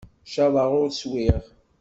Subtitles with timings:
[0.33, 1.43] Caḍeɣ ur swiɣ.